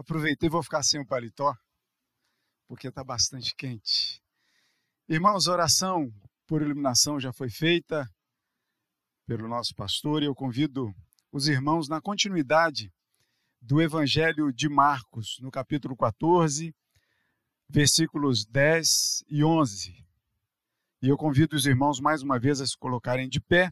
[0.00, 1.54] Aproveitei, vou ficar sem o paletó,
[2.66, 4.18] porque está bastante quente.
[5.06, 6.10] Irmãos, oração
[6.46, 8.10] por iluminação já foi feita
[9.26, 10.90] pelo nosso pastor e eu convido
[11.30, 12.90] os irmãos na continuidade
[13.60, 16.74] do Evangelho de Marcos, no capítulo 14,
[17.68, 20.02] versículos 10 e 11.
[21.02, 23.70] E eu convido os irmãos mais uma vez a se colocarem de pé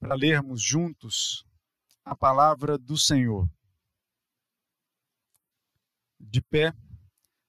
[0.00, 1.46] para lermos juntos
[2.04, 3.48] a palavra do Senhor
[6.18, 6.72] de pé,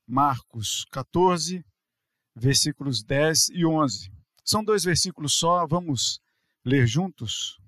[0.08, 1.66] Marcos 14,
[2.36, 4.12] versículos 10 e 11.
[4.44, 6.20] São dois versículos só, vamos
[6.66, 7.60] ler juntos?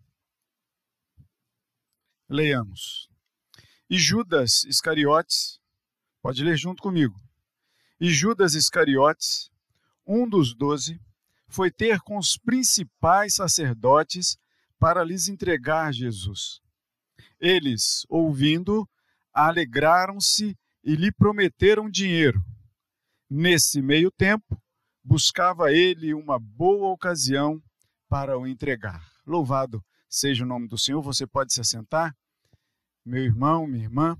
[2.29, 3.09] Leiamos.
[3.89, 5.59] E Judas Iscariotes,
[6.21, 7.19] pode ler junto comigo.
[7.99, 9.51] E Judas Iscariotes,
[10.07, 10.99] um dos doze,
[11.47, 14.37] foi ter com os principais sacerdotes
[14.79, 16.61] para lhes entregar Jesus.
[17.39, 18.89] Eles, ouvindo,
[19.33, 22.39] alegraram-se e lhe prometeram dinheiro.
[23.29, 24.61] Nesse meio tempo,
[25.03, 27.61] buscava ele uma boa ocasião
[28.09, 29.01] para o entregar.
[29.25, 31.01] Louvado seja o nome do Senhor.
[31.01, 32.15] Você pode se assentar,
[33.05, 34.17] meu irmão, minha irmã.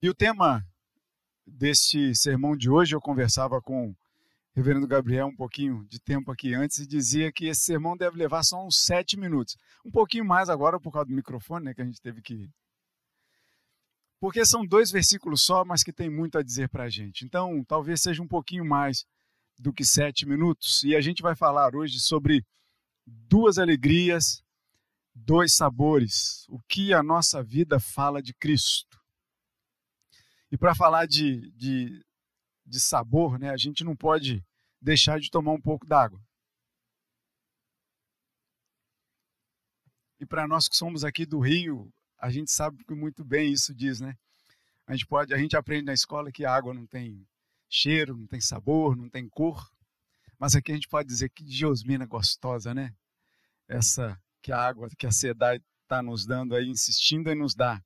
[0.00, 0.64] E o tema
[1.46, 3.94] deste sermão de hoje, eu conversava com
[4.54, 8.42] reverendo Gabriel um pouquinho de tempo aqui antes e dizia que esse sermão deve levar
[8.42, 9.56] só uns sete minutos.
[9.84, 12.48] Um pouquinho mais agora por causa do microfone, né, que a gente teve que.
[14.20, 17.24] Porque são dois versículos só, mas que tem muito a dizer para a gente.
[17.24, 19.04] Então, talvez seja um pouquinho mais
[19.58, 20.84] do que sete minutos.
[20.84, 22.44] E a gente vai falar hoje sobre
[23.04, 24.42] duas alegrias,
[25.14, 26.46] dois sabores.
[26.48, 29.00] O que a nossa vida fala de Cristo.
[30.52, 32.04] E para falar de, de
[32.72, 34.42] de sabor, né, a gente não pode
[34.80, 36.18] deixar de tomar um pouco d'água.
[40.18, 44.00] E para nós que somos aqui do Rio, a gente sabe muito bem isso diz,
[44.00, 44.14] né?
[44.86, 47.26] A gente pode, a gente aprende na escola que a água não tem
[47.68, 49.70] cheiro, não tem sabor, não tem cor,
[50.38, 52.94] mas aqui a gente pode dizer que geosmina gostosa, né?
[53.68, 57.84] Essa que a água, que a cidade está nos dando aí, insistindo em nos dar.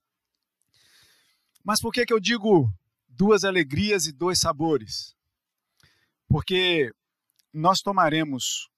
[1.64, 2.72] Mas por que que eu digo
[3.16, 5.16] duas alegrias e dois sabores.
[6.28, 6.92] Porque
[7.52, 8.68] nós tomaremos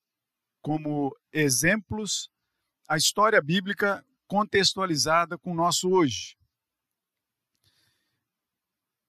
[0.62, 2.31] como exemplos
[2.88, 6.37] a história bíblica contextualizada com o nosso hoje.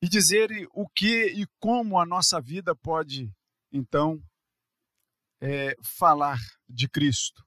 [0.02, 3.30] E dizer o que e como a nossa vida pode,
[3.72, 4.22] então,
[5.42, 7.46] é, falar de Cristo.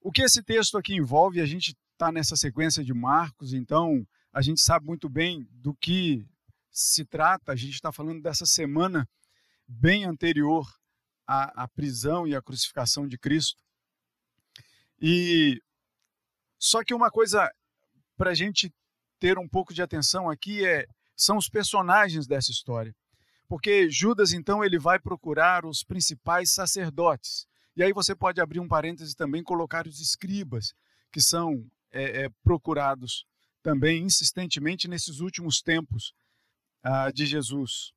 [0.00, 4.42] O que esse texto aqui envolve, a gente está nessa sequência de Marcos, então a
[4.42, 6.26] gente sabe muito bem do que
[6.70, 7.52] se trata.
[7.52, 9.08] A gente está falando dessa semana
[9.66, 10.66] bem anterior
[11.26, 13.62] à, à prisão e à crucificação de Cristo.
[15.00, 15.62] E
[16.58, 17.50] só que uma coisa
[18.16, 18.72] para a gente
[19.18, 22.94] ter um pouco de atenção aqui é são os personagens dessa história.
[23.48, 27.46] Porque Judas, então, ele vai procurar os principais sacerdotes.
[27.74, 30.74] E aí você pode abrir um parêntese também colocar os escribas,
[31.12, 33.24] que são é, é, procurados
[33.68, 36.14] também insistentemente nesses últimos tempos
[36.82, 37.92] ah, de Jesus,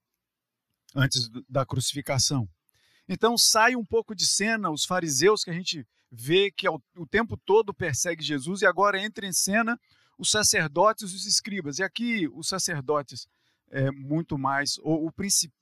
[0.93, 2.45] antes da crucificação.
[3.07, 7.07] Então sai um pouco de cena os fariseus que a gente vê que ao, o
[7.07, 9.79] tempo todo persegue Jesus e agora entra em cena
[10.19, 11.79] os sacerdotes e os escribas.
[11.79, 13.25] E aqui os sacerdotes
[13.69, 15.13] é, muito mais, ou o,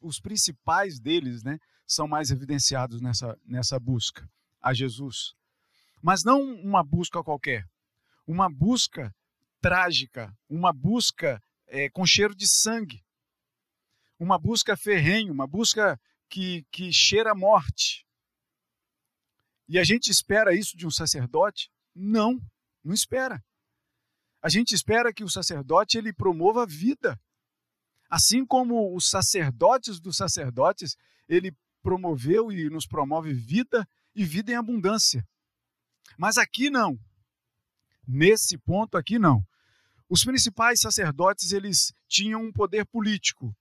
[0.02, 4.28] os principais deles, né, são mais evidenciados nessa, nessa busca
[4.60, 5.36] a Jesus.
[6.02, 7.64] Mas não uma busca qualquer,
[8.26, 9.14] uma busca
[9.62, 13.04] trágica, uma busca é, com cheiro de sangue,
[14.20, 16.00] uma busca ferrenha, uma busca
[16.30, 18.06] que, que cheira a morte.
[19.68, 21.72] E a gente espera isso de um sacerdote?
[21.96, 22.40] Não,
[22.84, 23.44] não espera.
[24.42, 27.20] A gente espera que o sacerdote ele promova a vida.
[28.10, 30.96] Assim como os sacerdotes dos sacerdotes,
[31.28, 35.28] ele promoveu e nos promove vida e vida em abundância.
[36.18, 36.98] Mas aqui não.
[38.08, 39.46] Nesse ponto aqui não.
[40.10, 43.56] Os principais sacerdotes eles tinham um poder político,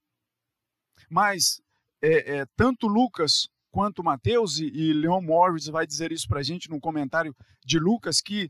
[1.11, 1.61] mas
[2.03, 6.43] é, é, tanto Lucas quanto Mateus e, e Leon Morris vai dizer isso para a
[6.43, 8.49] gente no comentário de Lucas que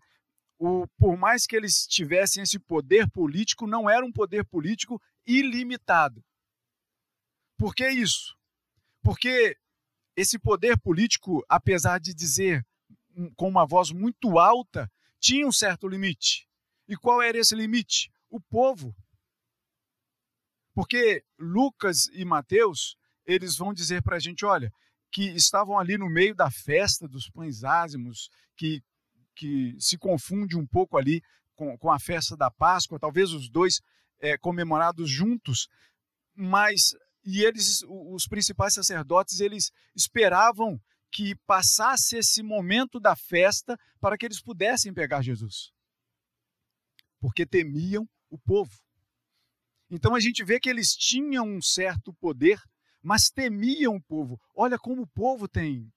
[0.59, 6.25] o, por mais que eles tivessem esse poder político, não era um poder político ilimitado.
[7.57, 8.37] Por que isso?
[9.03, 9.57] Porque
[10.17, 12.65] esse poder político, apesar de dizer
[13.37, 14.91] com uma voz muito alta,
[15.21, 16.48] tinha um certo limite.
[16.89, 18.11] E qual era esse limite?
[18.31, 18.95] O povo.
[20.75, 22.97] Porque Lucas e Mateus,
[23.27, 24.71] eles vão dizer para a gente, olha,
[25.11, 28.83] que estavam ali no meio da festa dos pães ázimos, que,
[29.35, 31.23] que se confunde um pouco ali
[31.55, 33.81] com, com a festa da Páscoa, talvez os dois
[34.21, 35.69] é, comemorados juntos,
[36.35, 36.95] mas
[37.25, 40.81] e eles, os principais sacerdotes, eles esperavam
[41.11, 45.73] que passasse esse momento da festa para que eles pudessem pegar Jesus.
[47.21, 48.73] Porque temiam o povo.
[49.91, 52.61] Então a gente vê que eles tinham um certo poder,
[53.03, 54.39] mas temiam o povo.
[54.55, 55.91] Olha como o povo tem,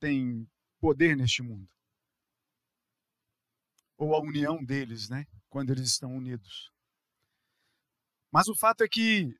[0.00, 0.48] tem
[0.80, 1.68] poder neste mundo.
[3.96, 5.24] Ou a união deles, né?
[5.48, 6.70] Quando eles estão unidos.
[8.32, 9.32] Mas o fato é que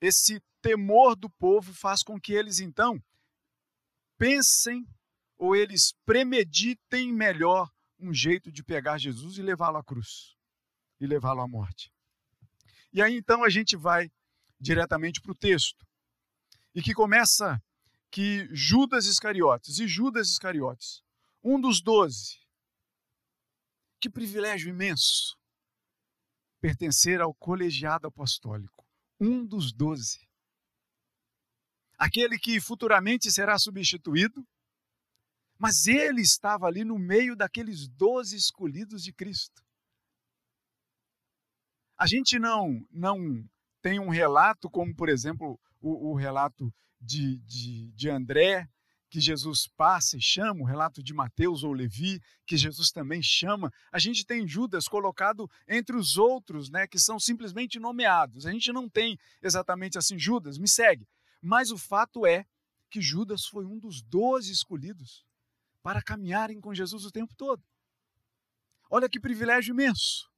[0.00, 3.00] esse temor do povo faz com que eles então
[4.18, 4.84] pensem
[5.38, 10.37] ou eles premeditem melhor um jeito de pegar Jesus e levá-lo à cruz
[11.00, 11.92] e levá-lo à morte.
[12.92, 14.10] E aí então a gente vai
[14.60, 15.86] diretamente para o texto
[16.74, 17.62] e que começa
[18.10, 21.02] que Judas Iscariotes e Judas Iscariotes,
[21.42, 22.40] um dos doze,
[24.00, 25.36] que privilégio imenso
[26.60, 28.86] pertencer ao colegiado apostólico,
[29.20, 30.28] um dos doze
[31.98, 34.46] aquele que futuramente será substituído,
[35.58, 39.60] mas ele estava ali no meio daqueles doze escolhidos de Cristo.
[41.98, 43.44] A gente não, não
[43.82, 48.68] tem um relato, como por exemplo o, o relato de, de, de André,
[49.10, 53.72] que Jesus passa e chama, o relato de Mateus ou Levi, que Jesus também chama.
[53.90, 58.46] A gente tem Judas colocado entre os outros, né, que são simplesmente nomeados.
[58.46, 61.08] A gente não tem exatamente assim, Judas, me segue.
[61.40, 62.44] Mas o fato é
[62.90, 65.24] que Judas foi um dos doze escolhidos
[65.82, 67.62] para caminharem com Jesus o tempo todo.
[68.90, 70.30] Olha que privilégio imenso.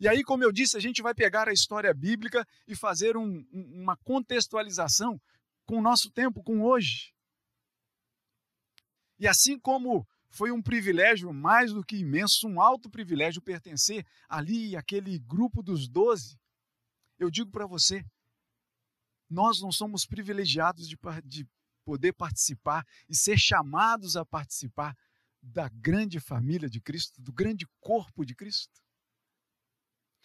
[0.00, 3.46] E aí, como eu disse, a gente vai pegar a história bíblica e fazer um,
[3.52, 5.20] uma contextualização
[5.66, 7.12] com o nosso tempo, com hoje.
[9.18, 14.74] E assim como foi um privilégio mais do que imenso, um alto privilégio pertencer ali
[14.74, 16.40] àquele grupo dos doze,
[17.18, 18.02] eu digo para você,
[19.28, 21.46] nós não somos privilegiados de, de
[21.84, 24.96] poder participar e ser chamados a participar
[25.42, 28.80] da grande família de Cristo, do grande corpo de Cristo.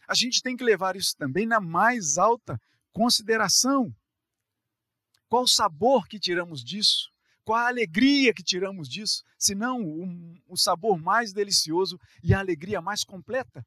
[0.08, 2.60] A gente tem que levar isso também na mais alta
[2.92, 3.96] consideração.
[5.28, 7.12] Qual o sabor que tiramos disso?
[7.44, 9.24] Qual a alegria que tiramos disso?
[9.38, 9.82] Se não
[10.48, 13.66] o sabor mais delicioso e a alegria mais completa?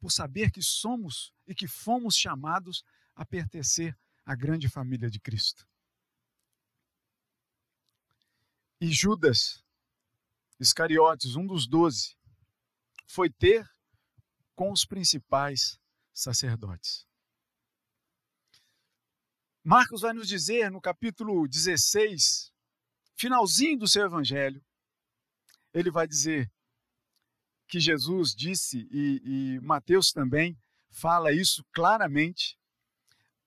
[0.00, 2.82] Por saber que somos e que fomos chamados
[3.14, 5.66] a pertencer a grande família de Cristo.
[8.80, 9.64] E Judas
[10.58, 12.16] Iscariotes, um dos doze,
[13.06, 13.68] foi ter
[14.54, 15.78] com os principais
[16.12, 17.06] sacerdotes.
[19.62, 22.52] Marcos vai nos dizer no capítulo 16,
[23.16, 24.62] finalzinho do seu evangelho,
[25.72, 26.50] ele vai dizer
[27.66, 30.56] que Jesus disse, e, e Mateus também
[30.90, 32.58] fala isso claramente,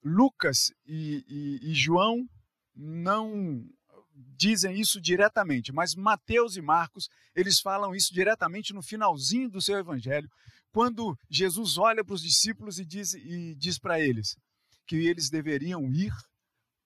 [0.04, 2.28] Lucas e, e, e João
[2.76, 3.70] não
[4.36, 9.78] dizem isso diretamente, mas Mateus e Marcos, eles falam isso diretamente no finalzinho do seu
[9.78, 10.30] evangelho,
[10.72, 14.36] quando Jesus olha para os discípulos e diz, e diz para eles
[14.86, 16.14] que eles deveriam ir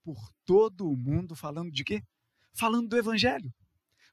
[0.03, 2.01] por todo o mundo falando de quê?
[2.53, 3.53] Falando do evangelho,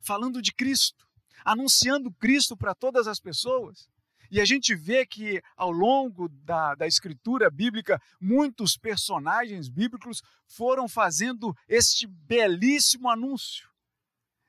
[0.01, 1.07] falando de Cristo,
[1.45, 3.89] anunciando Cristo para todas as pessoas.
[4.31, 10.87] E a gente vê que ao longo da, da escritura bíblica, muitos personagens bíblicos foram
[10.87, 13.69] fazendo este belíssimo anúncio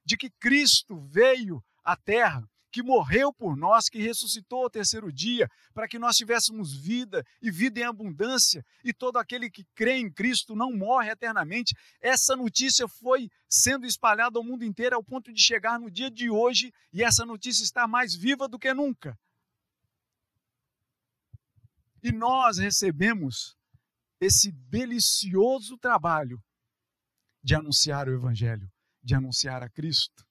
[0.04, 5.50] de que Cristo veio à terra, que morreu por nós, que ressuscitou ao terceiro dia,
[5.74, 10.12] para que nós tivéssemos vida e vida em abundância, e todo aquele que crê em
[10.12, 11.76] Cristo não morre eternamente.
[12.02, 16.30] Essa notícia foi sendo espalhada ao mundo inteiro ao ponto de chegar no dia de
[16.30, 19.18] hoje, e essa notícia está mais viva do que nunca.
[22.02, 23.58] E nós recebemos
[24.22, 26.42] esse delicioso trabalho
[27.44, 28.70] de anunciar o Evangelho,
[29.02, 30.29] de anunciar a Cristo.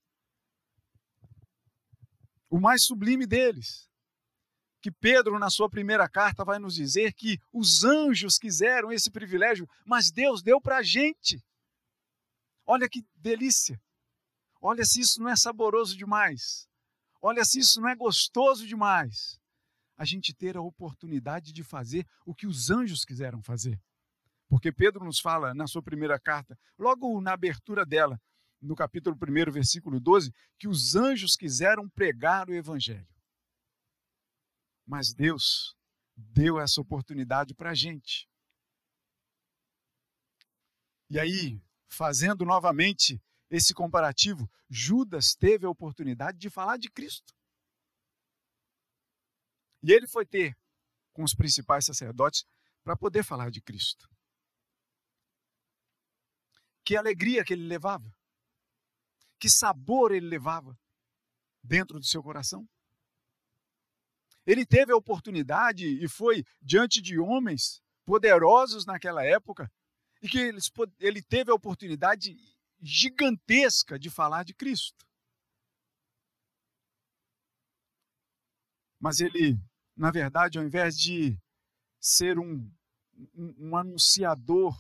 [2.51, 3.89] O mais sublime deles,
[4.81, 9.69] que Pedro, na sua primeira carta, vai nos dizer que os anjos quiseram esse privilégio,
[9.85, 11.45] mas Deus deu para a gente.
[12.65, 13.81] Olha que delícia!
[14.61, 16.69] Olha se isso não é saboroso demais.
[17.21, 19.41] Olha se isso não é gostoso demais
[19.97, 23.81] a gente ter a oportunidade de fazer o que os anjos quiseram fazer.
[24.49, 28.21] Porque Pedro nos fala na sua primeira carta, logo na abertura dela,
[28.61, 33.09] no capítulo 1, versículo 12, que os anjos quiseram pregar o evangelho.
[34.87, 35.77] Mas Deus
[36.17, 38.29] deu essa oportunidade para a gente.
[41.11, 47.35] E aí, fazendo novamente esse comparativo, Judas teve a oportunidade de falar de Cristo.
[49.83, 50.57] E ele foi ter
[51.13, 52.45] com os principais sacerdotes
[52.83, 54.09] para poder falar de Cristo.
[56.85, 58.13] Que alegria que ele levava,
[59.39, 60.79] que sabor ele levava
[61.63, 62.67] dentro do seu coração.
[64.47, 69.71] Ele teve a oportunidade e foi diante de homens poderosos naquela época
[70.23, 70.53] e que
[70.99, 72.35] ele teve a oportunidade
[72.81, 75.07] gigantesca de falar de Cristo.
[78.99, 79.57] Mas ele,
[79.97, 81.39] na verdade, ao invés de
[82.01, 82.71] ser um,
[83.35, 84.75] um, um anunciador,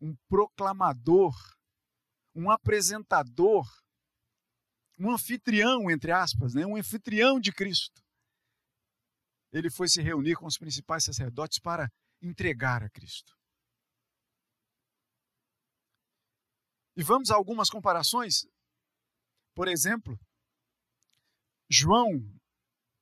[0.00, 1.34] um proclamador,
[2.34, 3.64] um apresentador,
[5.04, 6.64] um anfitrião, entre aspas, né?
[6.64, 8.02] um anfitrião de Cristo,
[9.52, 11.92] ele foi se reunir com os principais sacerdotes para
[12.22, 13.36] entregar a Cristo.
[16.96, 18.46] E vamos a algumas comparações.
[19.54, 20.18] Por exemplo,
[21.68, 22.08] João,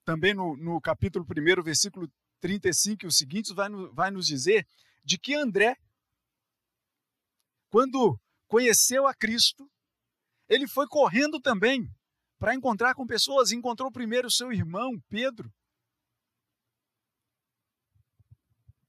[0.04, 4.66] também no, no capítulo 1, versículo 35 e os seguintes, vai, vai nos dizer
[5.04, 5.76] de que André,
[7.70, 8.18] quando
[8.48, 9.70] conheceu a Cristo,
[10.52, 11.88] ele foi correndo também
[12.38, 13.52] para encontrar com pessoas.
[13.52, 15.50] Encontrou primeiro seu irmão, Pedro.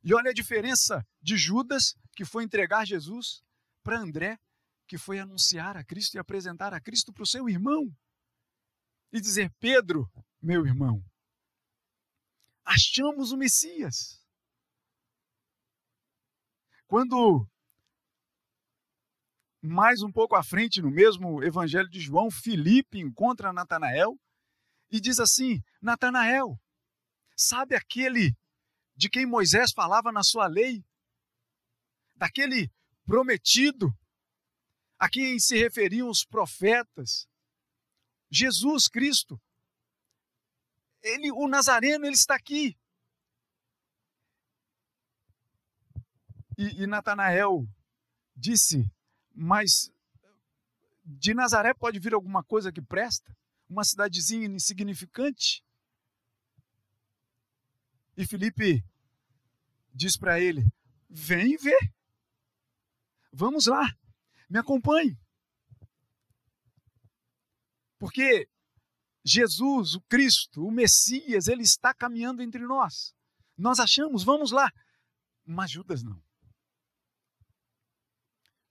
[0.04, 3.42] E olha a diferença de Judas, que foi entregar Jesus,
[3.82, 4.38] para André,
[4.86, 7.90] que foi anunciar a Cristo e apresentar a Cristo para o seu irmão.
[9.14, 11.02] E dizer: Pedro, meu irmão,
[12.66, 14.22] achamos o Messias.
[16.88, 17.48] Quando,
[19.64, 24.20] mais um pouco à frente, no mesmo Evangelho de João, Filipe encontra Natanael
[24.92, 26.60] e diz assim: Natanael,
[27.34, 28.36] sabe aquele
[28.94, 30.84] de quem Moisés falava na sua lei?
[32.14, 32.70] Daquele
[33.06, 33.98] prometido
[35.00, 37.26] a quem se referiam os profetas,
[38.30, 39.42] Jesus Cristo.
[41.02, 42.78] Ele, o Nazareno, ele está aqui.
[46.58, 47.66] E, e Natanael
[48.36, 48.86] disse:
[49.34, 49.92] Mas
[51.04, 53.36] de Nazaré pode vir alguma coisa que presta?
[53.70, 55.64] Uma cidadezinha insignificante?
[58.16, 58.84] E Felipe
[59.94, 60.66] diz para ele:
[61.10, 61.94] Vem ver.
[63.32, 63.88] Vamos lá.
[64.50, 65.18] Me acompanhe.
[67.98, 68.48] Porque
[69.24, 73.16] Jesus, o Cristo, o Messias, ele está caminhando entre nós.
[73.58, 74.72] Nós achamos, vamos lá.
[75.46, 76.22] Mas Judas não.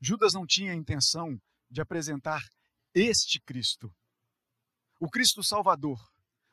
[0.04, 1.40] Judas não tinha a intenção
[1.70, 2.42] de apresentar
[2.92, 3.94] este Cristo,
[4.98, 5.96] o Cristo Salvador,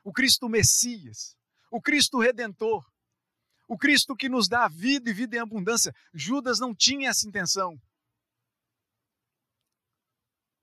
[0.04, 1.36] o Cristo Messias,
[1.68, 2.88] o Cristo Redentor,
[3.66, 5.92] o Cristo que nos dá vida e vida em abundância.
[6.14, 7.76] Judas não tinha essa intenção.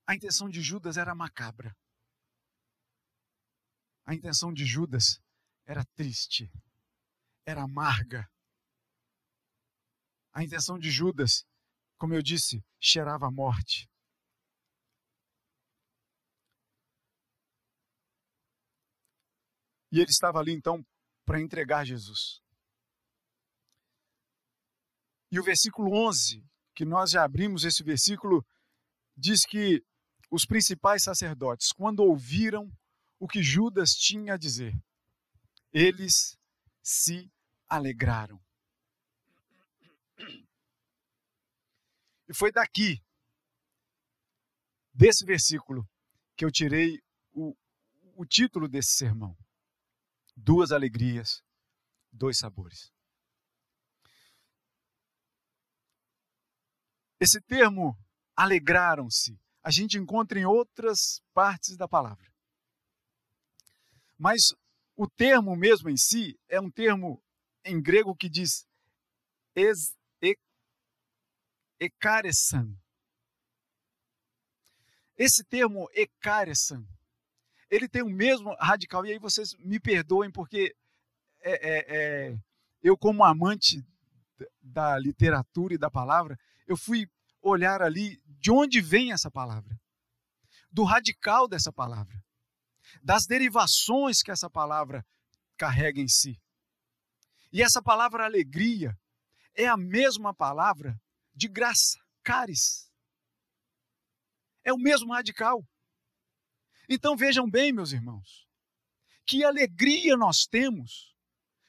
[0.05, 1.75] A intenção de Judas era macabra.
[4.05, 5.19] A intenção de Judas
[5.65, 6.49] era triste,
[7.45, 8.25] era amarga.
[10.31, 11.45] A intenção de Judas,
[11.97, 13.89] como eu disse, cheirava a morte.
[19.91, 20.85] E ele estava ali então
[21.25, 22.41] para entregar Jesus.
[25.31, 28.45] E o versículo 11, que nós já abrimos esse versículo,
[29.15, 29.83] diz que
[30.29, 32.71] os principais sacerdotes, quando ouviram
[33.19, 34.73] o que Judas tinha a dizer,
[35.73, 36.37] eles
[36.81, 37.31] se
[37.67, 38.41] alegraram.
[42.27, 43.01] E foi daqui,
[44.93, 45.87] desse versículo,
[46.35, 47.55] que eu tirei o,
[48.15, 49.37] o título desse sermão:
[50.35, 51.41] Duas alegrias,
[52.11, 52.91] dois sabores.
[57.19, 57.97] Esse termo,
[58.35, 62.31] alegraram-se, a gente encontra em outras partes da palavra.
[64.17, 64.53] Mas
[64.95, 67.23] o termo mesmo em si é um termo
[67.63, 68.67] em grego que diz
[69.55, 69.96] es,
[71.79, 72.73] ekaresan.
[75.17, 76.85] Esse termo ekaresan,
[77.69, 80.75] ele tem o mesmo radical, e aí vocês me perdoem porque
[81.41, 81.85] é, é,
[82.29, 82.37] é,
[82.81, 83.83] eu como amante
[84.61, 87.09] da literatura e da palavra, eu fui
[87.41, 89.79] olhar ali de onde vem essa palavra,
[90.71, 92.23] do radical dessa palavra,
[93.01, 95.05] das derivações que essa palavra
[95.57, 96.39] carrega em si.
[97.51, 98.97] E essa palavra alegria
[99.55, 100.99] é a mesma palavra
[101.37, 102.91] de graça, caris.
[104.63, 105.65] É o mesmo radical.
[106.89, 108.45] Então vejam bem, meus irmãos,
[109.25, 111.15] que alegria nós temos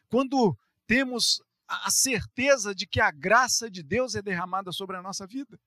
[0.09, 5.27] quando temos a certeza de que a graça de Deus é derramada sobre a nossa
[5.27, 5.61] vida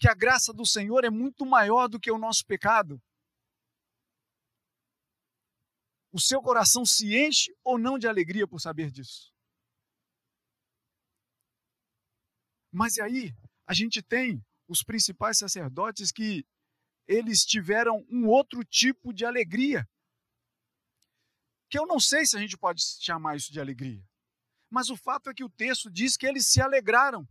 [0.00, 3.00] que a graça do Senhor é muito maior do que o nosso pecado.
[6.10, 9.30] O seu coração se enche ou não de alegria por saber disso?
[12.72, 13.34] Mas aí,
[13.66, 16.44] a gente tem os principais sacerdotes que
[17.06, 19.88] eles tiveram um outro tipo de alegria.
[21.68, 24.02] Que eu não sei se a gente pode chamar isso de alegria.
[24.70, 27.28] Mas o fato é que o texto diz que eles se alegraram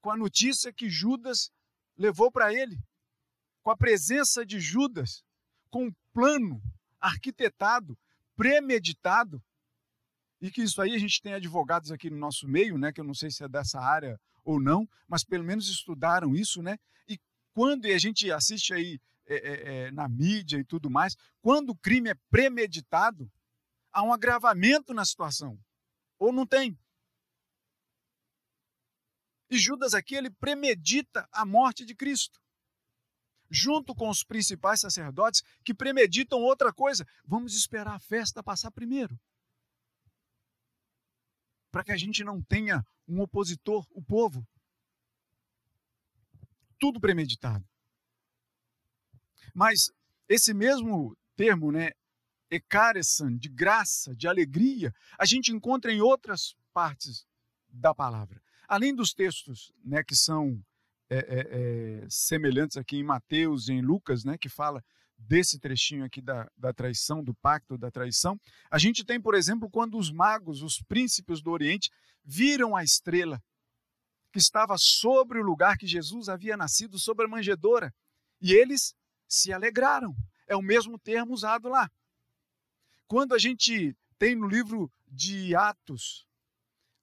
[0.00, 1.50] com a notícia que Judas
[1.96, 2.78] levou para ele,
[3.62, 5.22] com a presença de Judas,
[5.68, 6.62] com um plano
[7.00, 7.98] arquitetado,
[8.34, 9.42] premeditado,
[10.40, 13.04] e que isso aí a gente tem advogados aqui no nosso meio, né, que eu
[13.04, 16.78] não sei se é dessa área ou não, mas pelo menos estudaram isso, né?
[17.08, 17.18] E
[17.52, 21.76] quando a gente assiste aí é, é, é, na mídia e tudo mais, quando o
[21.76, 23.30] crime é premeditado,
[23.92, 25.58] há um agravamento na situação.
[26.18, 26.78] Ou não tem?
[29.50, 32.40] E Judas aqui, ele premedita a morte de Cristo.
[33.50, 37.06] Junto com os principais sacerdotes que premeditam outra coisa.
[37.24, 39.18] Vamos esperar a festa passar primeiro.
[41.76, 44.48] Para que a gente não tenha um opositor, o povo.
[46.78, 47.68] Tudo premeditado.
[49.54, 49.92] Mas
[50.26, 51.90] esse mesmo termo, né,
[52.50, 57.26] ekaresan, de graça, de alegria, a gente encontra em outras partes
[57.68, 58.42] da palavra.
[58.66, 60.58] Além dos textos né, que são
[61.10, 61.40] é, é,
[62.04, 64.82] é, semelhantes aqui em Mateus e em Lucas, né, que fala
[65.18, 68.38] desse trechinho aqui da, da traição, do pacto da traição,
[68.70, 71.90] a gente tem, por exemplo, quando os magos, os príncipes do Oriente,
[72.24, 73.42] viram a estrela
[74.32, 77.94] que estava sobre o lugar que Jesus havia nascido, sobre a manjedoura,
[78.40, 78.94] e eles
[79.26, 80.14] se alegraram.
[80.46, 81.90] É o mesmo termo usado lá.
[83.08, 86.26] Quando a gente tem no livro de Atos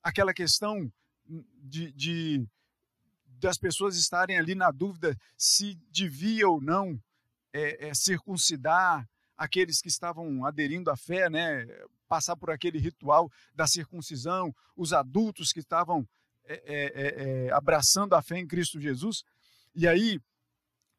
[0.02, 0.92] aquela questão
[1.26, 2.48] de, de
[3.40, 7.02] das pessoas estarem ali na dúvida se devia ou não
[7.54, 9.08] é, é, circuncidar
[9.38, 11.66] aqueles que estavam aderindo à fé, né,
[12.08, 16.08] passar por aquele ritual da circuncisão, os adultos que estavam
[16.46, 19.24] é, é, é, é abraçando a fé em Cristo Jesus.
[19.76, 20.20] E aí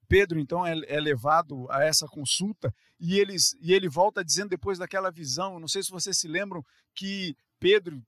[0.08, 5.10] Pedro então é, levado a essa consulta e, eles, e ele volta dizendo depois daquela
[5.10, 6.62] visão, não sei se vocês se lembram
[6.94, 8.02] que Pedro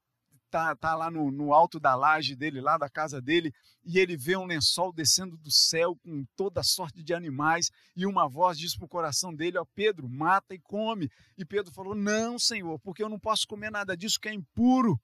[0.50, 3.52] tá, tá lá no, no alto da laje dele, lá da casa dele,
[3.84, 8.28] e ele vê um lençol descendo do céu com toda sorte de animais, e uma
[8.28, 11.10] voz diz para o coração dele, ó Pedro, mata e come.
[11.36, 15.00] E Pedro falou, não Senhor, porque eu não posso comer nada disso que é impuro.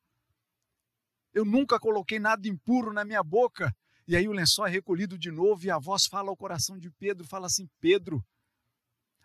[1.33, 3.75] Eu nunca coloquei nada impuro na minha boca.
[4.07, 6.91] E aí o lençol é recolhido de novo e a voz fala ao coração de
[6.91, 8.23] Pedro, fala assim: Pedro,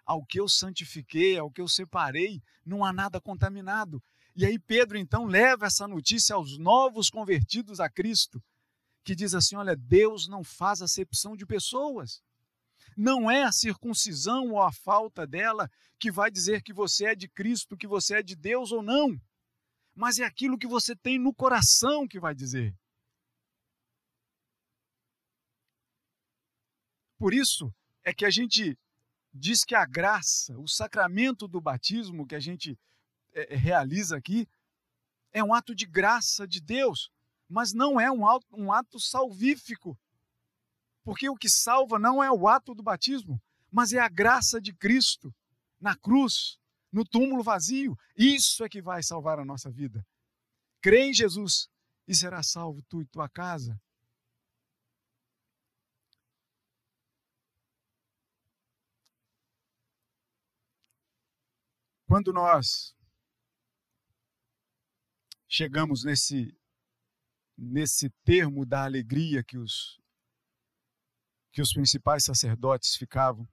[0.06, 4.02] ao que eu santifiquei, ao que eu separei, não há nada contaminado.
[4.38, 8.39] E aí Pedro então leva essa notícia aos novos convertidos a Cristo,
[9.04, 12.21] que diz assim: olha, Deus não faz acepção de pessoas.
[12.95, 15.67] Não é a circuncisão ou a falta dela
[16.00, 19.19] que vai dizer que você é de Cristo, que você é de Deus ou não.
[19.95, 22.76] Mas é aquilo que você tem no coração que vai dizer.
[27.17, 27.73] Por isso
[28.04, 28.78] é que a gente
[29.34, 32.78] diz que a graça, o sacramento do batismo que a gente
[33.50, 34.47] realiza aqui,
[35.32, 37.12] é um ato de graça de Deus,
[37.50, 39.97] mas não é um ato, um ato salvífico.
[41.04, 44.73] Porque o que salva não é o ato do batismo, mas é a graça de
[44.73, 45.34] Cristo
[45.80, 46.58] na cruz,
[46.91, 47.97] no túmulo vazio.
[48.15, 50.06] Isso é que vai salvar a nossa vida.
[50.82, 51.69] Crê em Jesus
[52.08, 53.80] e será salvo tu e tua casa.
[62.08, 62.95] Quando nós
[65.48, 66.56] chegamos nesse
[67.58, 70.00] nesse termo da alegria que os
[71.52, 73.48] que os principais sacerdotes ficavam,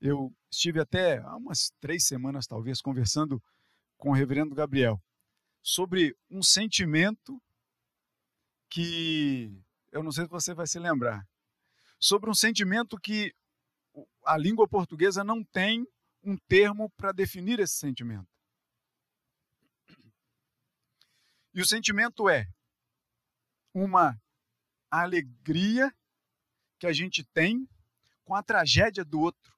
[0.00, 3.42] eu estive até há umas três semanas talvez conversando
[3.98, 4.98] com o Reverendo Gabriel
[5.62, 7.40] sobre um sentimento
[8.70, 11.22] que eu não sei se você vai se lembrar,
[12.00, 13.34] sobre um sentimento que
[14.24, 15.86] a língua portuguesa não tem
[16.24, 18.31] um termo para definir esse sentimento.
[21.54, 22.46] E o sentimento é
[23.74, 24.20] uma
[24.90, 25.94] alegria
[26.78, 27.68] que a gente tem
[28.24, 29.54] com a tragédia do outro.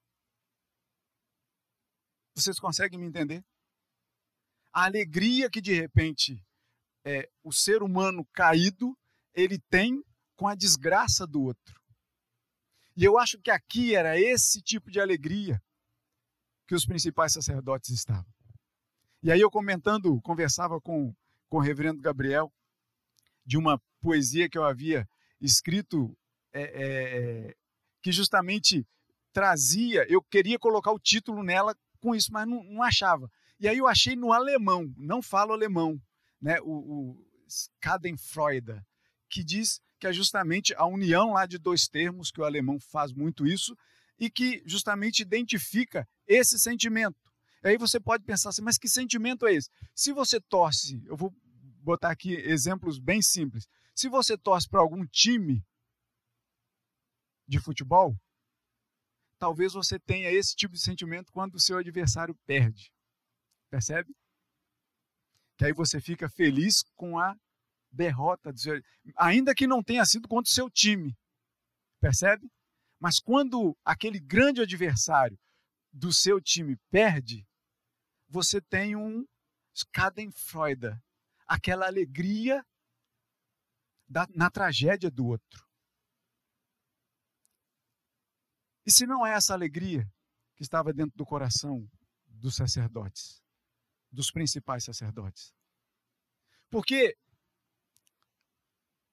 [2.35, 3.43] Vocês conseguem me entender?
[4.73, 6.45] A alegria que de repente
[7.05, 8.97] é, o ser humano caído
[9.33, 10.03] ele tem
[10.35, 11.79] com a desgraça do outro.
[12.97, 15.61] E eu acho que aqui era esse tipo de alegria
[16.67, 18.25] que os principais sacerdotes estavam.
[19.21, 21.15] E aí eu comentando, conversava com,
[21.55, 22.51] com o reverendo Gabriel
[23.45, 25.07] de uma poesia que eu havia
[25.39, 26.13] escrito
[26.53, 27.55] é, é,
[28.03, 28.85] que justamente
[29.31, 33.31] trazia, eu queria colocar o título nela com isso, mas não, não achava.
[33.57, 35.97] E aí eu achei no alemão, não falo alemão,
[36.41, 36.59] né?
[36.61, 37.25] o, o
[37.81, 38.81] Schadenfreude,
[39.29, 43.13] que diz que é justamente a união lá de dois termos, que o alemão faz
[43.13, 43.77] muito isso,
[44.19, 47.17] e que justamente identifica esse sentimento.
[47.63, 49.69] Aí você pode pensar assim, mas que sentimento é esse?
[49.95, 51.33] Se você torce, eu vou
[51.85, 53.67] botar aqui exemplos bem simples.
[53.93, 55.63] Se você torce para algum time
[57.47, 58.17] de futebol,
[59.37, 62.91] talvez você tenha esse tipo de sentimento quando o seu adversário perde.
[63.69, 64.13] Percebe?
[65.57, 67.37] Que aí você fica feliz com a
[67.91, 68.81] derrota do seu,
[69.15, 71.15] ainda que não tenha sido contra o seu time.
[72.01, 72.51] Percebe?
[72.99, 75.39] Mas quando aquele grande adversário
[75.93, 77.47] do seu time perde,
[78.27, 79.25] você tem um
[79.73, 80.97] Schadenfreude,
[81.47, 82.65] aquela alegria
[84.07, 85.65] da, na tragédia do outro.
[88.85, 90.07] E se não é essa alegria
[90.55, 91.89] que estava dentro do coração
[92.27, 93.43] dos sacerdotes,
[94.11, 95.53] dos principais sacerdotes?
[96.69, 97.17] Porque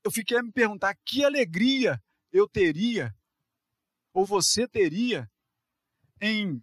[0.05, 3.15] eu fiquei a me perguntar que alegria eu teria,
[4.13, 5.31] ou você teria,
[6.21, 6.63] em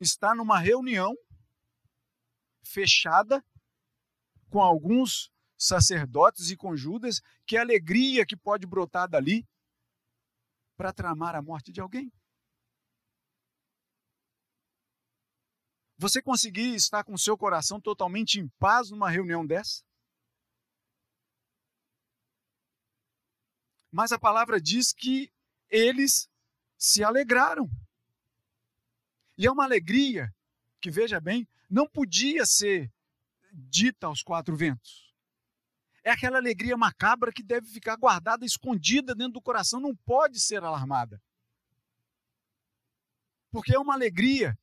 [0.00, 1.14] estar numa reunião
[2.62, 3.44] fechada
[4.48, 9.46] com alguns sacerdotes e com Judas, que alegria que pode brotar dali
[10.76, 12.12] para tramar a morte de alguém.
[15.96, 19.82] Você conseguir estar com seu coração totalmente em paz numa reunião dessa?
[23.90, 25.32] Mas a palavra diz que
[25.68, 26.30] eles
[26.76, 27.68] se alegraram.
[29.36, 30.32] E é uma alegria
[30.80, 32.92] que, veja bem, não podia ser
[33.58, 35.14] dita aos quatro ventos.
[36.04, 40.62] É aquela alegria macabra que deve ficar guardada, escondida dentro do coração, não pode ser
[40.62, 41.20] alarmada.
[43.50, 44.58] Porque é uma alegria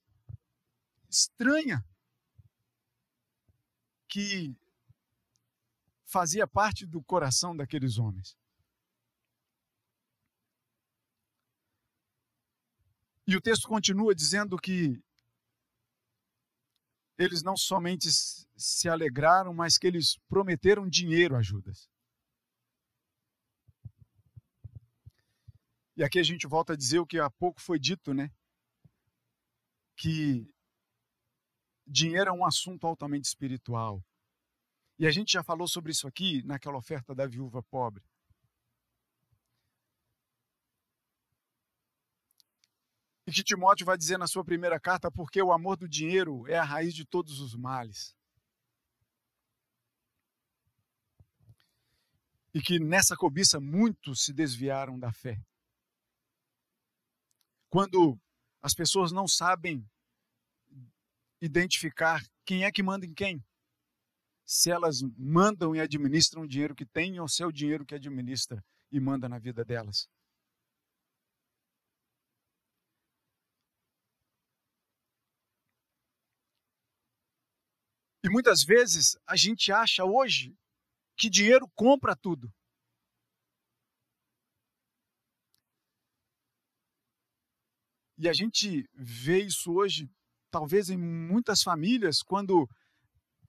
[1.09, 1.83] estranha
[4.07, 4.55] que
[6.05, 8.37] fazia parte do coração daqueles homens.
[13.27, 15.03] E o texto continua dizendo que
[17.17, 21.89] eles não somente se alegraram, mas que eles prometeram dinheiro a Judas.
[25.97, 28.29] E aqui a gente volta a dizer o que há pouco foi dito, né?
[29.95, 30.53] Que
[31.87, 34.03] dinheiro é um assunto altamente espiritual.
[34.99, 38.03] E a gente já falou sobre isso aqui naquela oferta da viúva pobre.
[43.27, 46.57] E que Timóteo vai dizer na sua primeira carta, porque o amor do dinheiro é
[46.57, 48.15] a raiz de todos os males.
[52.53, 55.41] E que nessa cobiça muitos se desviaram da fé.
[57.69, 58.17] Quando
[58.61, 59.85] as pessoas não sabem
[61.41, 63.43] identificar quem é que manda em quem,
[64.45, 67.95] se elas mandam e administram o dinheiro que têm ou se é o dinheiro que
[67.95, 70.07] administra e manda na vida delas.
[78.25, 80.57] E muitas vezes a gente acha hoje
[81.15, 82.51] que dinheiro compra tudo.
[88.17, 90.09] E a gente vê isso hoje,
[90.49, 92.67] talvez em muitas famílias, quando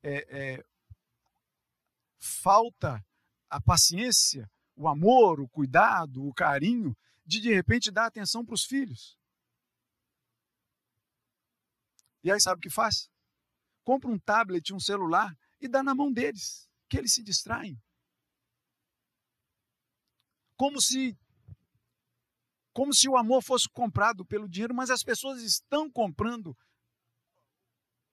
[0.02, 0.64] é, é,
[2.18, 3.02] falta
[3.48, 8.66] a paciência, o amor, o cuidado, o carinho, de de repente dar atenção para os
[8.66, 9.16] filhos.
[12.22, 13.08] E aí sabe o que faz?
[13.86, 17.80] Compra um tablet, um celular e dá na mão deles, que eles se distraem.
[20.56, 21.16] Como se
[22.72, 26.54] como se o amor fosse comprado pelo dinheiro, mas as pessoas estão comprando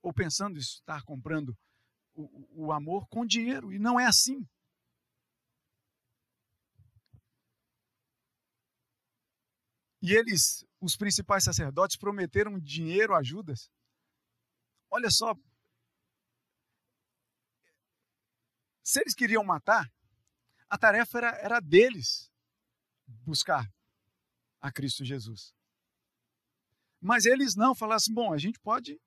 [0.01, 1.57] ou pensando estar comprando
[2.13, 4.47] o, o amor com dinheiro e não é assim.
[10.01, 13.69] E eles, os principais sacerdotes, prometeram dinheiro a Judas.
[14.89, 15.33] Olha só,
[18.83, 19.91] Se eles queriam matar,
[20.69, 22.29] a tarefa era, era deles
[23.07, 23.71] buscar
[24.59, 25.53] a Cristo Jesus.
[26.99, 28.99] Mas eles não falassem, bom, a gente pode,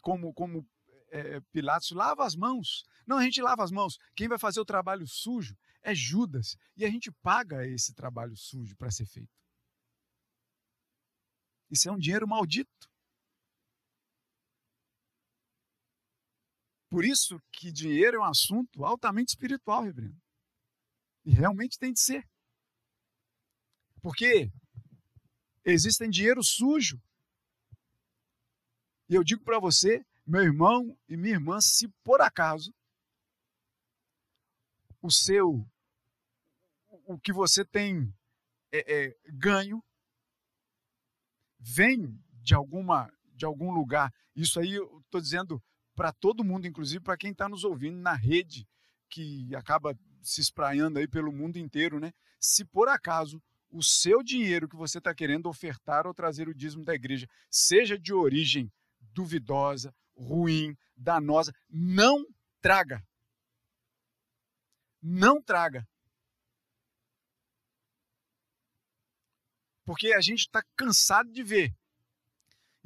[0.00, 0.68] como, como
[1.10, 2.84] é, Pilatos, lava as mãos.
[3.06, 3.98] Não, a gente lava as mãos.
[4.14, 6.56] Quem vai fazer o trabalho sujo é Judas.
[6.76, 9.32] E a gente paga esse trabalho sujo para ser feito.
[11.70, 12.90] Isso é um dinheiro maldito.
[16.96, 20.18] Por isso que dinheiro é um assunto altamente espiritual, reverendo.
[21.26, 22.26] E realmente tem de ser.
[24.00, 24.50] Porque
[25.62, 26.98] existem dinheiro sujo.
[29.10, 32.74] E eu digo para você, meu irmão e minha irmã, se por acaso
[35.02, 35.68] o seu,
[37.04, 38.10] o que você tem
[38.72, 39.84] é, é, ganho,
[41.58, 44.10] vem de alguma, de algum lugar.
[44.34, 45.62] Isso aí eu estou dizendo
[45.96, 48.68] para todo mundo, inclusive para quem está nos ouvindo na rede,
[49.08, 52.12] que acaba se espraiando aí pelo mundo inteiro, né?
[52.38, 56.84] Se por acaso o seu dinheiro que você está querendo ofertar ou trazer o dízimo
[56.84, 62.24] da igreja seja de origem duvidosa, ruim, danosa, não
[62.60, 63.02] traga.
[65.02, 65.86] Não traga.
[69.84, 71.74] Porque a gente está cansado de ver.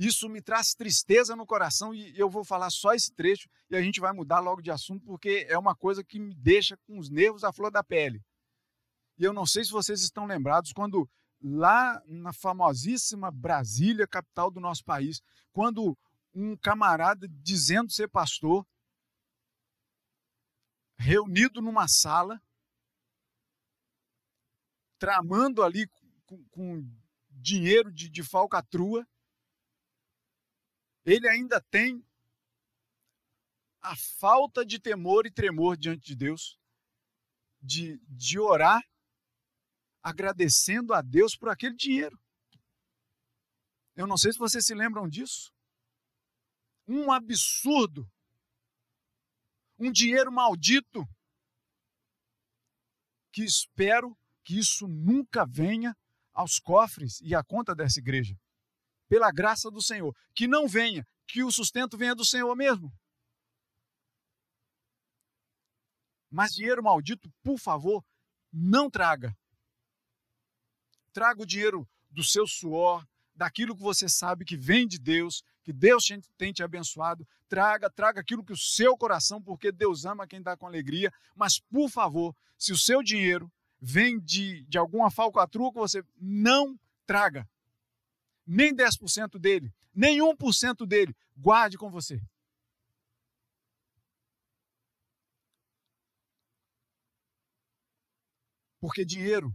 [0.01, 3.83] Isso me traz tristeza no coração e eu vou falar só esse trecho e a
[3.83, 7.11] gente vai mudar logo de assunto porque é uma coisa que me deixa com os
[7.11, 8.25] nervos à flor da pele.
[9.19, 11.07] E eu não sei se vocês estão lembrados quando
[11.43, 15.21] lá na famosíssima Brasília, capital do nosso país,
[15.53, 15.95] quando
[16.33, 18.67] um camarada dizendo ser pastor,
[20.97, 22.41] reunido numa sala,
[24.99, 25.87] tramando ali
[26.25, 26.91] com, com
[27.29, 29.07] dinheiro de, de falcatrua,
[31.05, 32.05] ele ainda tem
[33.81, 36.59] a falta de temor e tremor diante de Deus,
[37.63, 38.83] de, de orar
[40.03, 42.19] agradecendo a Deus por aquele dinheiro.
[43.97, 45.53] Eu não sei se vocês se lembram disso.
[46.87, 48.11] Um absurdo.
[49.79, 51.07] Um dinheiro maldito.
[53.33, 55.97] Que espero que isso nunca venha
[56.33, 58.39] aos cofres e à conta dessa igreja.
[59.11, 60.17] Pela graça do Senhor.
[60.35, 62.91] Que não venha, que o sustento venha do Senhor mesmo.
[66.31, 68.03] Mas dinheiro maldito, por favor,
[68.51, 69.37] não traga
[71.13, 75.73] traga o dinheiro do seu suor, daquilo que você sabe que vem de Deus, que
[75.73, 77.27] Deus tem te abençoado.
[77.49, 81.13] Traga, traga aquilo que o seu coração, porque Deus ama quem dá com alegria.
[81.35, 86.79] Mas, por favor, se o seu dinheiro vem de, de alguma falcatrua que você não
[87.07, 87.49] traga,
[88.51, 92.21] nem 10% dele, nem 1% dele, guarde com você.
[98.81, 99.55] Porque dinheiro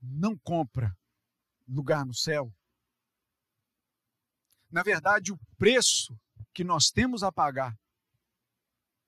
[0.00, 0.96] não compra
[1.66, 2.54] lugar no céu.
[4.70, 6.16] Na verdade, o preço
[6.54, 7.76] que nós temos a pagar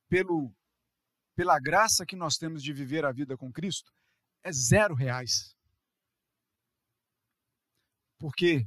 [0.09, 0.53] pelo,
[1.37, 3.93] pela graça que nós temos de viver a vida com Cristo
[4.43, 5.55] é zero reais.
[8.19, 8.67] Porque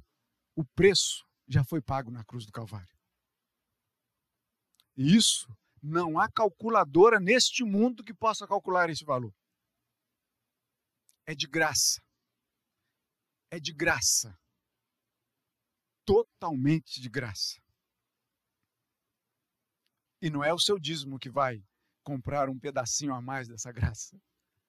[0.55, 2.95] o preço já foi pago na cruz do Calvário.
[4.95, 5.47] E isso
[5.81, 9.33] não há calculadora neste mundo que possa calcular esse valor.
[11.25, 12.01] É de graça
[13.53, 14.35] é de graça.
[16.03, 17.61] Totalmente de graça.
[20.19, 21.63] E não é o seu dízimo que vai
[22.03, 24.19] comprar um pedacinho a mais dessa graça.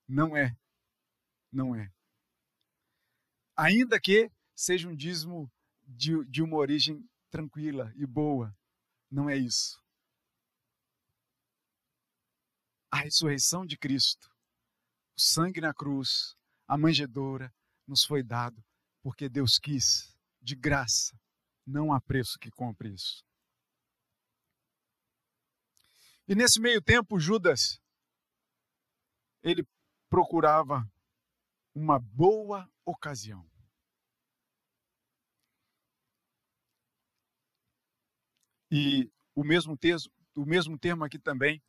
[0.07, 0.55] Não é.
[1.51, 1.91] Não é.
[3.57, 5.51] Ainda que seja um dízimo
[5.87, 8.57] de, de uma origem tranquila e boa,
[9.11, 9.83] não é isso.
[12.91, 14.29] A ressurreição de Cristo,
[15.17, 17.53] o sangue na cruz, a manjedoura,
[17.87, 18.65] nos foi dado
[19.05, 21.15] porque Deus quis, de graça.
[21.67, 23.23] Não há preço que compre isso.
[26.27, 27.79] E nesse meio tempo, Judas,
[29.43, 29.63] ele
[30.09, 30.91] procurava
[31.75, 33.47] uma boa ocasião.
[38.77, 41.63] E o mesmo texto, o mesmo termo aqui também,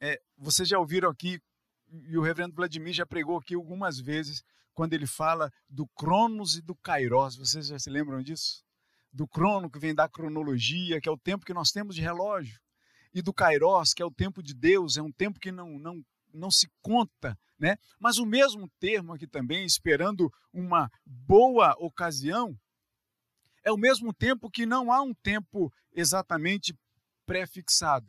[0.00, 1.40] é, vocês já ouviram aqui,
[1.88, 4.42] e o reverendo Vladimir já pregou aqui algumas vezes,
[4.74, 7.36] quando ele fala do Cronos e do Kairos.
[7.36, 8.64] Vocês já se lembram disso?
[9.12, 12.60] Do crono, que vem da cronologia, que é o tempo que nós temos de relógio,
[13.14, 16.04] e do Kairos, que é o tempo de Deus, é um tempo que não, não,
[16.34, 17.76] não se conta, né?
[18.00, 22.58] Mas o mesmo termo aqui também, esperando uma boa ocasião,
[23.66, 26.78] é o mesmo tempo que não há um tempo exatamente
[27.24, 28.06] pré-fixado.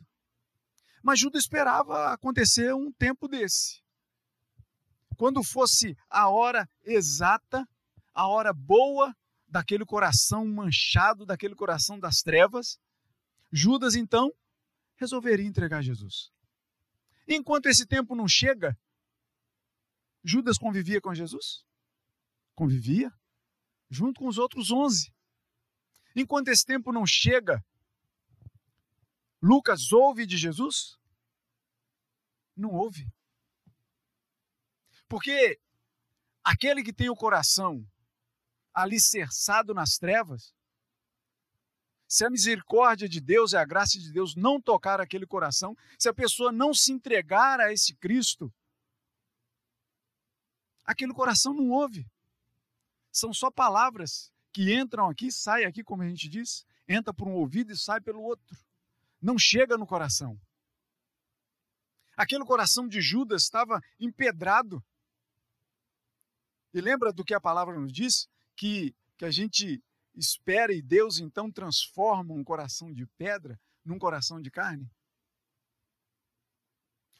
[1.02, 3.82] Mas Judas esperava acontecer um tempo desse
[5.18, 7.68] quando fosse a hora exata,
[8.14, 9.14] a hora boa
[9.48, 12.78] daquele coração manchado, daquele coração das trevas,
[13.50, 14.32] Judas então
[14.96, 16.30] resolveria entregar Jesus.
[17.26, 18.78] Enquanto esse tempo não chega,
[20.22, 21.64] Judas convivia com Jesus?
[22.54, 23.12] Convivia,
[23.90, 25.12] junto com os outros onze.
[26.14, 27.64] Enquanto esse tempo não chega,
[29.40, 30.98] Lucas ouve de Jesus?
[32.56, 33.06] Não ouve.
[35.08, 35.60] Porque
[36.42, 37.86] aquele que tem o coração
[38.74, 40.54] alicerçado nas trevas,
[42.06, 46.08] se a misericórdia de Deus e a graça de Deus não tocar aquele coração, se
[46.08, 48.52] a pessoa não se entregar a esse Cristo,
[50.84, 52.10] aquele coração não ouve.
[53.12, 57.34] São só palavras que entram aqui, saem aqui, como a gente diz, entra por um
[57.34, 58.56] ouvido e sai pelo outro.
[59.20, 60.38] Não chega no coração.
[62.16, 64.84] Aquele coração de Judas estava empedrado.
[66.74, 68.28] E lembra do que a palavra nos diz?
[68.56, 69.82] Que, que a gente
[70.14, 74.90] espera e Deus então transforma um coração de pedra num coração de carne?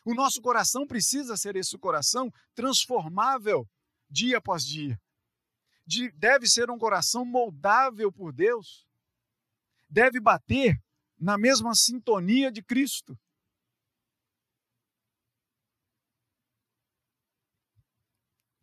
[0.04, 3.68] O nosso coração precisa ser esse coração transformável
[4.10, 5.00] dia após dia.
[5.86, 8.86] De, deve ser um coração moldável por Deus.
[9.88, 10.82] Deve bater
[11.18, 13.18] na mesma sintonia de Cristo.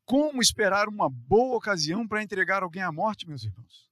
[0.05, 3.89] Como esperar uma boa ocasião para entregar alguém à morte, meus irmãos?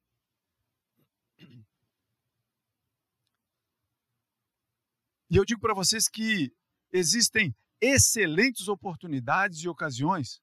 [5.34, 6.56] E eu digo para vocês que
[6.91, 10.39] existem excelentes oportunidades e ocasiões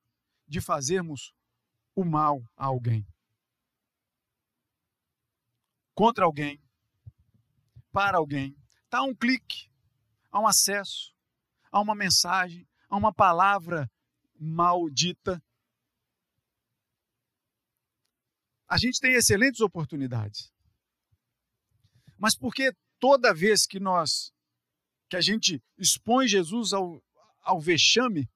[0.48, 1.32] de fazermos
[1.94, 3.06] o mal a alguém.
[5.94, 6.60] Contra alguém,
[7.92, 8.56] para alguém.
[8.84, 9.70] Está um clique,
[10.30, 11.14] a um acesso,
[11.70, 13.90] a uma mensagem, a uma palavra
[14.38, 15.42] maldita
[18.70, 20.52] a gente tem excelentes oportunidades.
[22.16, 24.32] Mas porque toda vez que nós
[25.08, 27.02] que a gente expõe Jesus ao,
[27.42, 28.30] ao vexame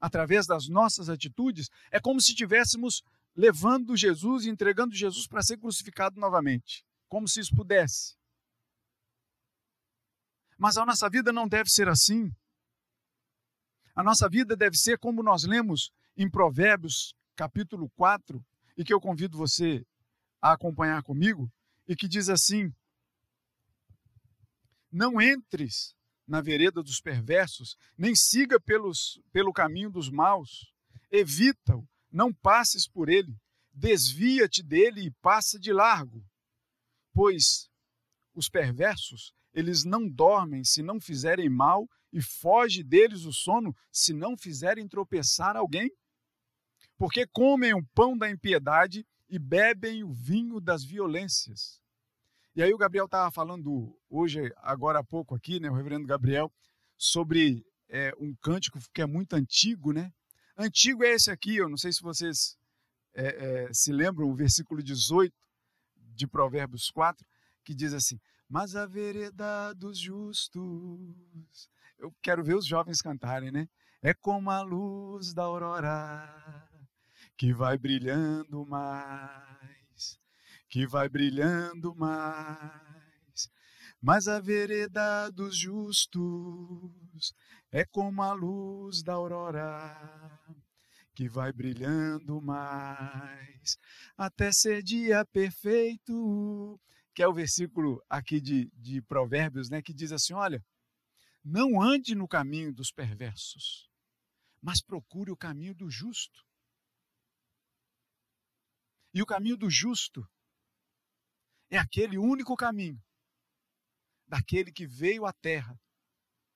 [0.00, 3.02] através das nossas atitudes, é como se estivéssemos
[3.34, 8.16] levando Jesus e entregando Jesus para ser crucificado novamente, como se isso pudesse.
[10.58, 12.30] Mas a nossa vida não deve ser assim.
[13.94, 18.44] A nossa vida deve ser como nós lemos em Provérbios, capítulo 4,
[18.76, 19.86] e que eu convido você
[20.42, 21.50] a acompanhar comigo,
[21.86, 22.74] e que diz assim:
[24.90, 25.94] Não entres
[26.26, 30.72] na vereda dos perversos, nem siga pelos, pelo caminho dos maus,
[31.10, 33.34] evita-o, não passes por ele,
[33.72, 36.24] desvia-te dele e passa de largo,
[37.12, 37.70] pois
[38.34, 44.14] os perversos, eles não dormem se não fizerem mal, e foge deles o sono se
[44.14, 45.90] não fizerem tropeçar alguém
[46.98, 51.80] porque comem o pão da impiedade e bebem o vinho das violências.
[52.56, 56.52] E aí o Gabriel estava falando hoje, agora há pouco aqui, né, o reverendo Gabriel,
[56.96, 60.12] sobre é, um cântico que é muito antigo, né?
[60.56, 62.56] Antigo é esse aqui, eu não sei se vocês
[63.14, 63.26] é,
[63.66, 65.32] é, se lembram, o versículo 18
[65.96, 67.24] de Provérbios 4,
[67.64, 71.68] que diz assim: Mas a vereda dos justos.
[71.98, 73.68] Eu quero ver os jovens cantarem, né?
[74.00, 76.68] É como a luz da aurora
[77.38, 80.18] que vai brilhando mais,
[80.68, 83.48] que vai brilhando mais.
[84.02, 87.32] Mas a vereda dos justos
[87.70, 89.96] é como a luz da aurora,
[91.14, 93.78] que vai brilhando mais,
[94.16, 96.80] até ser dia perfeito.
[97.18, 100.64] Que é o versículo aqui de, de Provérbios, né, que diz assim: olha,
[101.42, 103.90] não ande no caminho dos perversos,
[104.62, 106.46] mas procure o caminho do justo
[109.12, 110.24] e o caminho do justo
[111.68, 113.02] é aquele único caminho
[114.24, 115.76] daquele que veio à terra,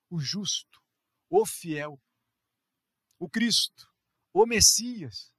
[0.09, 0.81] o justo,
[1.29, 2.01] o fiel,
[3.19, 3.85] o Cristo,
[4.31, 5.35] o Messias,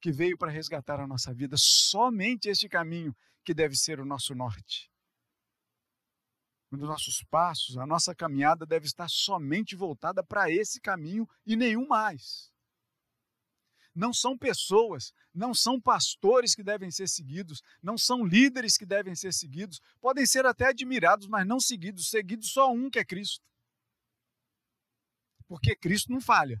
[0.00, 1.54] que veio para resgatar a nossa vida.
[1.56, 4.90] Somente este caminho que deve ser o nosso norte.
[6.70, 11.86] Os nossos passos, a nossa caminhada deve estar somente voltada para esse caminho e nenhum
[11.86, 12.52] mais
[13.94, 19.14] não são pessoas, não são pastores que devem ser seguidos, não são líderes que devem
[19.14, 23.44] ser seguidos, podem ser até admirados, mas não seguidos, seguidos só um que é Cristo.
[25.46, 26.60] Porque Cristo não falha.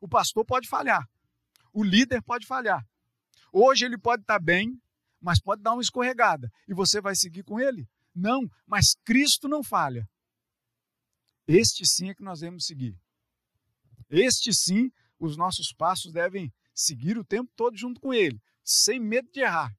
[0.00, 1.06] O pastor pode falhar,
[1.72, 2.86] o líder pode falhar.
[3.52, 4.80] Hoje ele pode estar bem,
[5.20, 7.88] mas pode dar uma escorregada e você vai seguir com ele?
[8.14, 10.08] Não, mas Cristo não falha.
[11.46, 12.96] Este sim é que nós devemos seguir.
[14.08, 14.90] Este sim
[15.20, 19.76] os nossos passos devem seguir o tempo todo junto com Ele, sem medo de errar.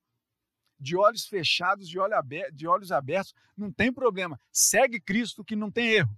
[0.79, 4.39] De olhos fechados, de, olho aberto, de olhos abertos, não tem problema.
[4.51, 6.17] Segue Cristo que não tem erro.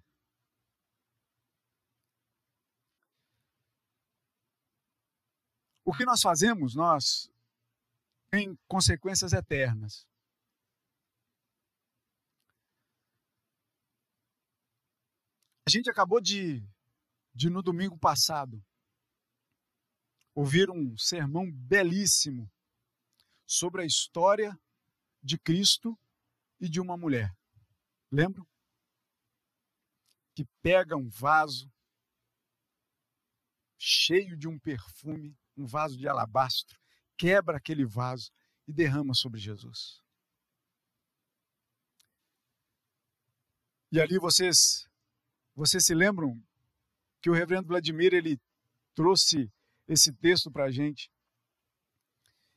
[5.86, 7.30] O que nós fazemos, nós
[8.34, 10.08] tem consequências eternas.
[15.68, 16.68] A gente acabou de,
[17.32, 18.60] de no domingo passado,
[20.34, 22.52] ouvir um sermão belíssimo
[23.46, 24.60] sobre a história
[25.22, 25.96] de Cristo
[26.60, 27.32] e de uma mulher.
[28.12, 28.48] Lembram?
[30.34, 31.72] Que pega um vaso
[33.78, 36.83] cheio de um perfume, um vaso de alabastro,
[37.24, 38.34] quebra aquele vaso
[38.68, 40.04] e derrama sobre Jesus.
[43.90, 44.90] E ali vocês,
[45.56, 46.38] vocês se lembram
[47.22, 48.38] que o reverendo Vladimir ele
[48.94, 49.50] trouxe
[49.88, 51.10] esse texto para a gente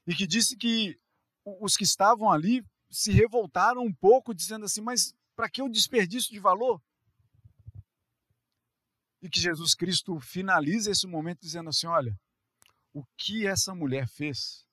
[0.04, 0.98] e que disse que
[1.44, 6.32] os que estavam ali se revoltaram um pouco, dizendo assim: mas para que o desperdício
[6.32, 6.82] de valor?
[9.22, 12.18] E que Jesus Cristo finaliza esse momento dizendo assim: olha,
[12.96, 14.66] o que essa mulher fez,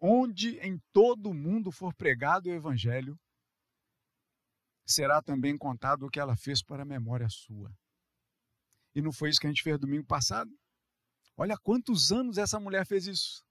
[0.00, 3.16] onde em todo o mundo for pregado o Evangelho,
[4.84, 7.72] será também contado o que ela fez para a memória sua.
[8.96, 10.50] E não foi isso que a gente fez domingo passado?
[11.36, 13.44] Olha quantos anos essa mulher fez isso.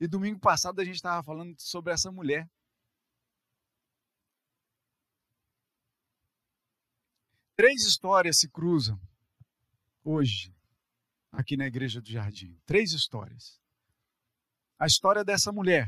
[0.00, 2.50] E domingo passado a gente estava falando sobre essa mulher.
[7.54, 8.98] Três histórias se cruzam
[10.02, 10.54] hoje
[11.36, 12.58] aqui na igreja do Jardim.
[12.64, 13.60] Três histórias.
[14.78, 15.86] A história dessa mulher,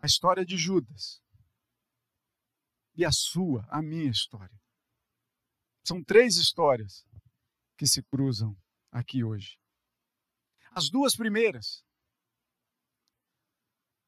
[0.00, 1.22] a história de Judas
[2.94, 4.58] e a sua, a minha história.
[5.86, 7.06] São três histórias
[7.76, 8.56] que se cruzam
[8.90, 9.58] aqui hoje.
[10.70, 11.84] As duas primeiras,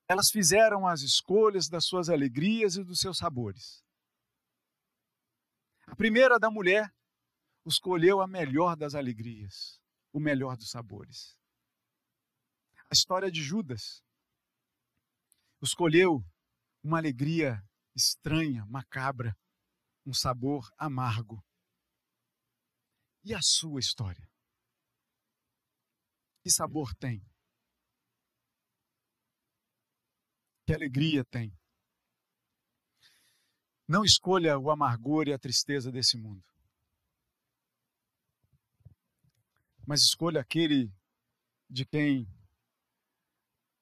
[0.09, 3.85] elas fizeram as escolhas das suas alegrias e dos seus sabores.
[5.87, 6.93] A primeira da mulher
[7.69, 9.81] escolheu a melhor das alegrias,
[10.13, 11.37] o melhor dos sabores.
[12.91, 14.03] A história de Judas
[15.61, 16.25] escolheu
[16.83, 17.61] uma alegria
[17.95, 19.37] estranha, macabra,
[20.07, 21.45] um sabor amargo.
[23.25, 24.31] E a sua história?
[26.43, 27.21] Que sabor tem?
[30.65, 31.53] Que alegria tem?
[33.89, 36.56] Não escolha o amargor e a tristeza desse mundo.
[39.87, 40.93] Mas escolha aquele
[41.71, 42.29] de quem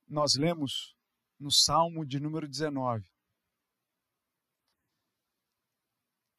[0.07, 0.95] nós lemos
[1.41, 3.11] no Salmo de número 19,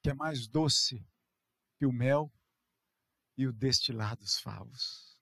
[0.03, 1.03] que é mais doce
[1.77, 2.31] que o mel
[3.35, 5.19] e o destilar dos favos.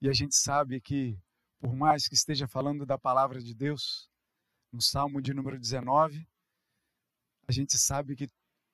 [0.00, 1.16] E a gente sabe que,
[1.60, 4.10] por mais que esteja falando da palavra de Deus,
[4.72, 6.28] no Salmo de número 19,
[7.48, 8.28] a gente sabe que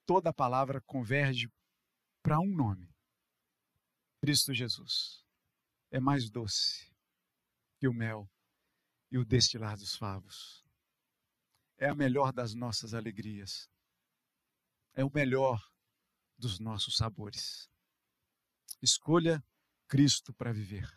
[0.06, 1.52] toda palavra converge
[2.22, 2.91] para um nome:
[4.22, 5.26] Cristo Jesus.
[5.90, 6.94] É mais doce
[7.76, 8.30] que o mel
[9.10, 10.64] e o destilar dos favos.
[11.76, 13.68] É a melhor das nossas alegrias.
[14.94, 15.60] É o melhor
[16.38, 17.68] dos nossos sabores.
[18.80, 19.44] Escolha
[19.88, 20.88] Cristo para viver.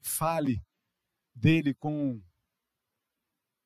[0.00, 0.64] Fale
[1.34, 2.22] dele com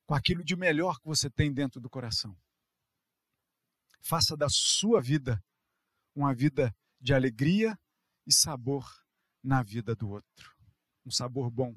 [0.06, 2.36] com aquilo de melhor que você tem dentro do coração.
[4.00, 5.40] Faça da sua vida
[6.16, 7.78] uma vida de alegria
[8.28, 8.86] e sabor
[9.42, 10.54] na vida do outro.
[11.06, 11.74] Um sabor bom,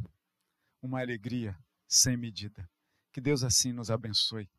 [0.81, 2.69] uma alegria sem medida.
[3.13, 4.49] Que Deus assim nos abençoe.